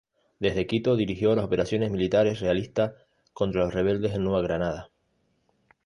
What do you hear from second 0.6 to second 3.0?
Quito dirigió las operaciones militares realistas